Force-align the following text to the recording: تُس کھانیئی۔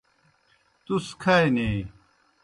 تُس 0.85 1.05
کھانیئی۔ 1.21 1.79